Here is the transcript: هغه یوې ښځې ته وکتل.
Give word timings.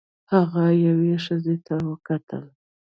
هغه 0.31 0.65
یوې 0.85 1.13
ښځې 1.25 1.55
ته 1.65 1.75
وکتل. 1.89 2.45